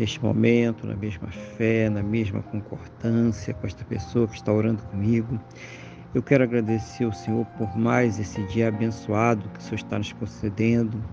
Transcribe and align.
neste 0.00 0.22
momento, 0.22 0.86
na 0.86 0.96
mesma 0.96 1.28
fé, 1.28 1.90
na 1.90 2.02
mesma 2.02 2.40
concordância 2.40 3.52
com 3.52 3.66
esta 3.66 3.84
pessoa 3.84 4.26
que 4.26 4.34
está 4.34 4.50
orando 4.50 4.82
comigo. 4.84 5.38
Eu 6.14 6.22
quero 6.22 6.42
agradecer 6.42 7.04
ao 7.04 7.12
Senhor 7.12 7.44
por 7.58 7.76
mais 7.76 8.18
esse 8.18 8.42
dia 8.44 8.68
abençoado 8.68 9.46
que 9.50 9.60
o 9.60 9.62
Senhor 9.62 9.76
está 9.76 9.98
nos 9.98 10.10
concedendo, 10.14 11.04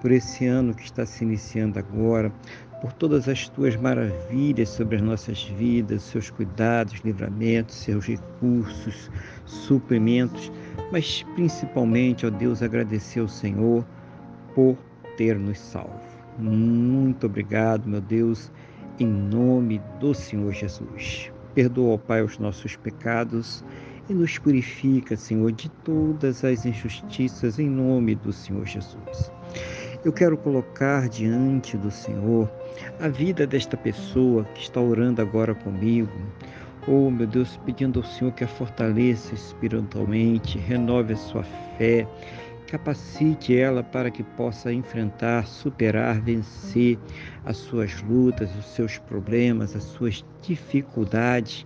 por 0.00 0.12
esse 0.12 0.46
ano 0.46 0.72
que 0.72 0.84
está 0.84 1.04
se 1.04 1.24
iniciando 1.24 1.76
agora, 1.80 2.32
por 2.80 2.92
todas 2.92 3.28
as 3.28 3.48
tuas 3.48 3.74
maravilhas 3.74 4.68
sobre 4.68 4.94
as 4.94 5.02
nossas 5.02 5.42
vidas, 5.42 6.04
seus 6.04 6.30
cuidados, 6.30 7.00
livramentos, 7.04 7.74
seus 7.74 8.06
recursos, 8.06 9.10
suprimentos, 9.44 10.52
mas 10.92 11.24
principalmente, 11.34 12.24
ó 12.24 12.30
Deus, 12.30 12.62
agradecer 12.62 13.18
ao 13.18 13.28
Senhor 13.28 13.84
por 14.54 14.78
ter 15.16 15.36
nos 15.36 15.58
salvo. 15.58 16.15
Muito 16.38 17.26
obrigado, 17.26 17.88
meu 17.88 18.00
Deus, 18.00 18.52
em 18.98 19.06
nome 19.06 19.80
do 19.98 20.14
Senhor 20.14 20.52
Jesus. 20.52 21.32
Perdoa, 21.54 21.94
ó 21.94 21.98
Pai, 21.98 22.22
os 22.22 22.38
nossos 22.38 22.76
pecados 22.76 23.64
e 24.08 24.12
nos 24.12 24.38
purifica, 24.38 25.16
Senhor, 25.16 25.50
de 25.52 25.68
todas 25.82 26.44
as 26.44 26.66
injustiças, 26.66 27.58
em 27.58 27.68
nome 27.68 28.14
do 28.14 28.32
Senhor 28.32 28.66
Jesus. 28.66 29.32
Eu 30.04 30.12
quero 30.12 30.36
colocar 30.36 31.08
diante 31.08 31.76
do 31.76 31.90
Senhor 31.90 32.50
a 33.00 33.08
vida 33.08 33.46
desta 33.46 33.76
pessoa 33.76 34.44
que 34.54 34.62
está 34.62 34.80
orando 34.80 35.20
agora 35.20 35.54
comigo. 35.54 36.12
Oh, 36.86 37.10
meu 37.10 37.26
Deus, 37.26 37.58
pedindo 37.64 37.98
ao 37.98 38.06
Senhor 38.06 38.32
que 38.32 38.44
a 38.44 38.48
fortaleça 38.48 39.34
espiritualmente, 39.34 40.58
renove 40.58 41.14
a 41.14 41.16
sua 41.16 41.42
fé, 41.76 42.06
Capacite 42.66 43.56
ela 43.56 43.84
para 43.84 44.10
que 44.10 44.24
possa 44.24 44.72
enfrentar, 44.72 45.46
superar, 45.46 46.20
vencer 46.20 46.98
as 47.44 47.58
suas 47.58 48.02
lutas, 48.02 48.50
os 48.58 48.66
seus 48.74 48.98
problemas, 48.98 49.76
as 49.76 49.84
suas 49.84 50.24
dificuldades. 50.42 51.64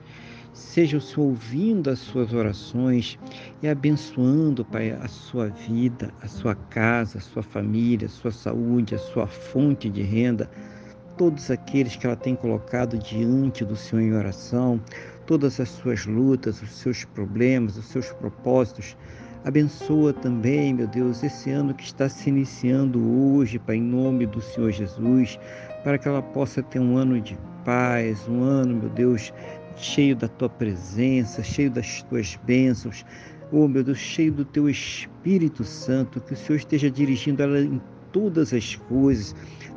Seja 0.52 0.98
o 0.98 1.00
Senhor 1.00 1.28
ouvindo 1.28 1.88
as 1.88 2.00
suas 2.00 2.34
orações 2.34 3.18
e 3.62 3.68
abençoando, 3.68 4.62
Pai, 4.62 4.90
a 4.90 5.08
sua 5.08 5.48
vida, 5.48 6.12
a 6.20 6.28
sua 6.28 6.54
casa, 6.54 7.16
a 7.16 7.20
sua 7.22 7.42
família, 7.42 8.06
a 8.06 8.10
sua 8.10 8.30
saúde, 8.30 8.94
a 8.94 8.98
sua 8.98 9.26
fonte 9.26 9.88
de 9.88 10.02
renda, 10.02 10.50
todos 11.16 11.50
aqueles 11.50 11.96
que 11.96 12.06
ela 12.06 12.16
tem 12.16 12.36
colocado 12.36 12.98
diante 12.98 13.64
do 13.64 13.74
Senhor 13.74 14.02
em 14.02 14.12
oração, 14.12 14.78
todas 15.24 15.58
as 15.60 15.70
suas 15.70 16.04
lutas, 16.04 16.60
os 16.60 16.72
seus 16.72 17.04
problemas, 17.04 17.78
os 17.78 17.86
seus 17.86 18.12
propósitos 18.12 18.96
Abençoa 19.42 20.12
também, 20.12 20.74
meu 20.74 20.86
Deus, 20.86 21.22
esse 21.22 21.50
ano 21.50 21.72
que 21.72 21.84
está 21.84 22.10
se 22.10 22.28
iniciando 22.28 23.02
hoje, 23.02 23.58
Pai, 23.58 23.76
em 23.76 23.82
nome 23.82 24.26
do 24.26 24.38
Senhor 24.38 24.70
Jesus, 24.70 25.38
para 25.82 25.96
que 25.96 26.06
ela 26.06 26.20
possa 26.20 26.62
ter 26.62 26.78
um 26.78 26.98
ano 26.98 27.18
de 27.18 27.38
paz, 27.64 28.28
um 28.28 28.42
ano, 28.42 28.76
meu 28.76 28.90
Deus, 28.90 29.32
cheio 29.76 30.14
da 30.14 30.28
tua 30.28 30.50
presença, 30.50 31.42
cheio 31.42 31.70
das 31.70 32.02
tuas 32.02 32.38
bênçãos. 32.44 33.02
Oh, 33.50 33.66
meu 33.66 33.82
Deus, 33.82 33.96
cheio 33.96 34.30
do 34.30 34.44
teu 34.44 34.68
Espírito 34.68 35.64
Santo, 35.64 36.20
que 36.20 36.34
o 36.34 36.36
Senhor 36.36 36.58
esteja 36.58 36.90
dirigindo 36.90 37.42
ela 37.42 37.60
em 37.62 37.80
todas 38.12 38.52
as 38.52 38.76
coisas, 38.76 39.34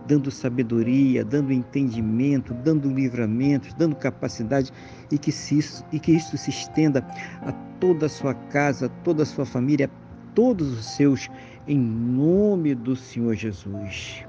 dando 0.08 0.30
sabedoria, 0.30 1.24
dando 1.24 1.52
entendimento, 1.52 2.54
dando 2.54 2.90
livramento, 2.90 3.74
dando 3.78 3.96
capacidade 3.96 4.72
e 5.12 5.18
que, 5.18 5.32
se 5.32 5.58
isso, 5.58 5.86
e 5.92 6.00
que 6.00 6.12
isso 6.12 6.38
se 6.38 6.50
estenda 6.50 7.06
a 7.42 7.52
toda 7.80 8.06
a 8.06 8.10
sua 8.10 8.34
casa, 8.34 8.90
toda 9.04 9.24
a 9.24 9.26
sua 9.26 9.46
família, 9.46 9.90
todos 10.36 10.72
os 10.72 10.86
seus, 10.86 11.30
em 11.68 11.80
nome 11.80 12.76
do 12.76 12.96
Senhor 12.96 13.36
Jesus. 13.36 14.24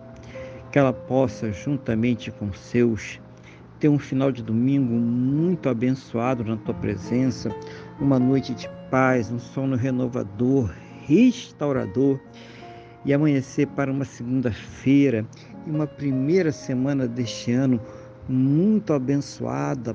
Que 0.70 0.78
ela 0.78 0.92
possa, 0.92 1.52
juntamente 1.52 2.30
com 2.30 2.52
seus, 2.52 3.20
ter 3.78 3.88
um 3.88 3.98
final 3.98 4.32
de 4.32 4.42
domingo 4.42 4.94
muito 4.94 5.68
abençoado 5.68 6.44
na 6.44 6.56
tua 6.56 6.74
presença, 6.74 7.54
uma 8.00 8.18
noite 8.18 8.54
de 8.54 8.68
paz, 8.90 9.30
um 9.30 9.38
sono 9.38 9.76
renovador, 9.76 10.70
restaurador 11.06 12.18
e 13.04 13.12
amanhecer 13.12 13.66
para 13.68 13.90
uma 13.90 14.04
segunda-feira 14.04 15.26
e 15.66 15.70
uma 15.70 15.86
primeira 15.86 16.50
semana 16.50 17.06
deste 17.06 17.52
ano 17.52 17.80
muito 18.28 18.92
abençoada, 18.92 19.94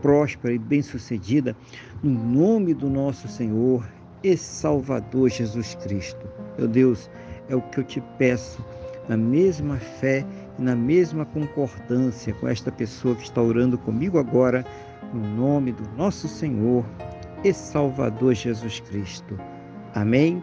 próspera 0.00 0.54
e 0.54 0.58
bem-sucedida, 0.58 1.54
no 2.02 2.10
nome 2.10 2.72
do 2.72 2.88
nosso 2.88 3.28
Senhor 3.28 3.86
e 4.22 4.36
Salvador 4.36 5.28
Jesus 5.30 5.74
Cristo. 5.76 6.26
Meu 6.58 6.66
Deus, 6.66 7.10
é 7.48 7.56
o 7.56 7.60
que 7.60 7.80
eu 7.80 7.84
te 7.84 8.02
peço, 8.18 8.64
na 9.08 9.16
mesma 9.16 9.76
fé 9.76 10.24
e 10.58 10.62
na 10.62 10.74
mesma 10.74 11.24
concordância 11.26 12.32
com 12.34 12.48
esta 12.48 12.72
pessoa 12.72 13.14
que 13.14 13.22
está 13.24 13.42
orando 13.42 13.76
comigo 13.78 14.18
agora, 14.18 14.64
no 15.12 15.20
nome 15.36 15.72
do 15.72 15.88
nosso 15.96 16.26
Senhor 16.26 16.84
e 17.44 17.52
Salvador 17.52 18.34
Jesus 18.34 18.80
Cristo. 18.80 19.38
Amém 19.94 20.42